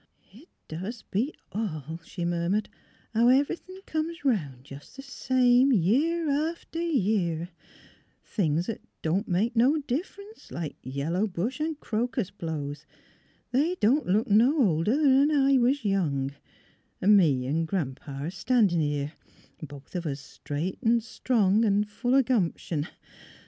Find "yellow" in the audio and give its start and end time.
10.81-11.27